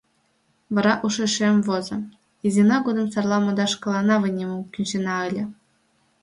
Вара 0.73 0.93
ушешем 1.05 1.57
возо: 1.67 1.97
изина 2.45 2.77
годым 2.85 3.07
сарла 3.13 3.37
модаш 3.43 3.71
шкаланна 3.75 4.15
вынемым 4.23 4.61
кӱнченна 4.73 5.15
ыле. 5.27 5.43